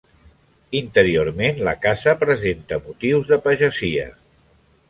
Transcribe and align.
Interiorment 0.79 1.61
la 1.69 1.75
casa 1.85 2.17
presenta 2.23 2.83
motius 2.89 3.33
de 3.33 3.43
pagesia. 3.47 4.09